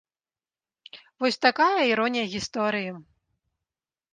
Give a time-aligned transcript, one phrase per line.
[1.23, 2.91] Вось такая іронія гісторыі.